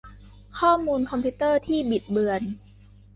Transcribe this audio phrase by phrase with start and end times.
[0.59, 2.41] ข้อมูลคอมพิวเตอร์ที่บิดเบือน